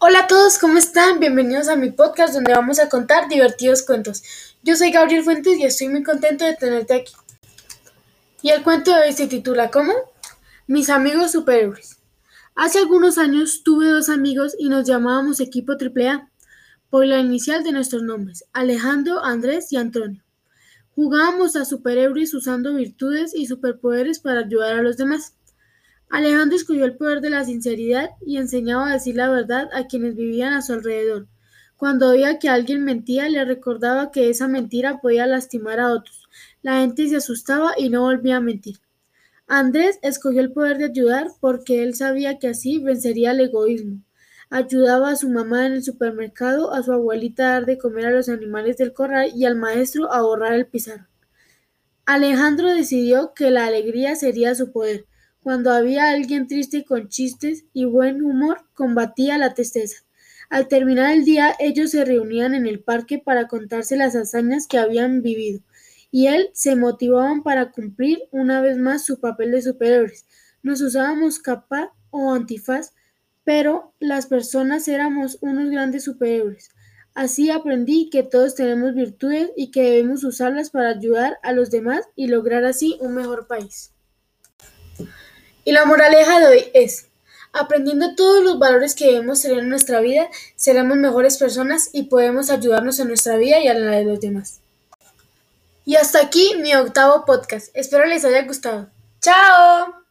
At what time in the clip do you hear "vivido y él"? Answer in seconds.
65.22-66.50